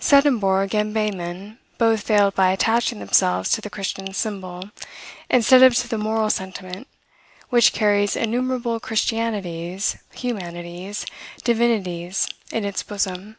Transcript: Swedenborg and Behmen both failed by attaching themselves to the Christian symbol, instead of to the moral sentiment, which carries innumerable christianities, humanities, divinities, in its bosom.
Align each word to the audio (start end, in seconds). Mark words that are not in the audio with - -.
Swedenborg 0.00 0.74
and 0.74 0.92
Behmen 0.92 1.58
both 1.78 2.00
failed 2.02 2.34
by 2.34 2.50
attaching 2.50 2.98
themselves 2.98 3.50
to 3.52 3.60
the 3.60 3.70
Christian 3.70 4.12
symbol, 4.12 4.70
instead 5.30 5.62
of 5.62 5.76
to 5.76 5.86
the 5.86 5.96
moral 5.96 6.28
sentiment, 6.28 6.88
which 7.50 7.72
carries 7.72 8.16
innumerable 8.16 8.80
christianities, 8.80 9.96
humanities, 10.12 11.06
divinities, 11.44 12.26
in 12.50 12.64
its 12.64 12.82
bosom. 12.82 13.36